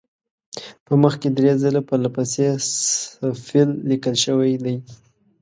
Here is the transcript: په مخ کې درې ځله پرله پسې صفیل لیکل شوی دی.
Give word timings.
په 0.85 0.93
مخ 1.01 1.13
کې 1.21 1.29
درې 1.37 1.51
ځله 1.61 1.81
پرله 1.87 2.09
پسې 2.15 2.45
صفیل 2.67 3.69
لیکل 3.89 4.15
شوی 4.25 4.53
دی. 4.63 4.75